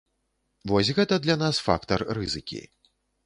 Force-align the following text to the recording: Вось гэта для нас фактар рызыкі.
Вось 0.71 0.89
гэта 0.99 1.19
для 1.27 1.35
нас 1.43 1.59
фактар 1.67 1.99
рызыкі. 2.21 2.61